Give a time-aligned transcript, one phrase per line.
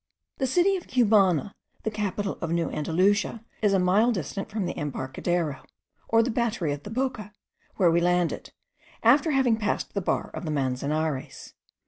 [0.39, 1.53] The city of Cumana,
[1.83, 5.61] the capital of New Andalusia, is a mile distant from the embarcadero,
[6.09, 7.31] or the battery of the Boca,
[7.75, 8.51] where we landed,
[9.03, 11.53] after having passed the bar of the Manzanares.